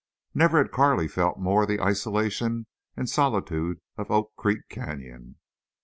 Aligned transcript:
Never 0.33 0.57
had 0.57 0.71
Carley 0.71 1.07
felt 1.07 1.37
more 1.37 1.67
the 1.67 1.79
isolation 1.79 2.65
and 2.97 3.07
solitude 3.07 3.81
of 3.99 4.09
Oak 4.09 4.31
Creek 4.35 4.67
Canyon. 4.67 5.35